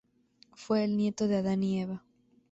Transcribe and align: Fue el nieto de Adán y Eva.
Fue 0.55 0.83
el 0.83 0.97
nieto 0.97 1.27
de 1.27 1.37
Adán 1.37 1.61
y 1.61 1.79
Eva. 1.79 2.03